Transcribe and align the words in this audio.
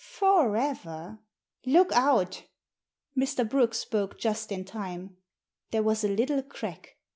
"For 0.03 0.57
ever! 0.57 1.19
Look 1.63 1.91
out!" 1.91 2.45
Mr. 3.15 3.47
Brooke 3.47 3.75
spoke 3.75 4.17
just 4.17 4.51
in 4.51 4.65
time. 4.65 5.17
There 5.69 5.83
was 5.83 6.03
a 6.03 6.07
little 6.07 6.41
crack. 6.41 6.97